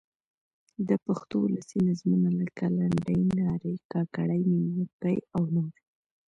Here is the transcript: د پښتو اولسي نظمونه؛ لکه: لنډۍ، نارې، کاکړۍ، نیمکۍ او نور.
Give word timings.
د 0.87 0.89
پښتو 1.05 1.35
اولسي 1.43 1.77
نظمونه؛ 1.87 2.29
لکه: 2.41 2.63
لنډۍ، 2.77 3.21
نارې، 3.37 3.73
کاکړۍ، 3.91 4.41
نیمکۍ 4.53 5.17
او 5.35 5.41
نور. 5.55 5.73